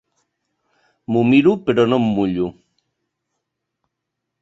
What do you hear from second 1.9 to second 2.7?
no em mullo.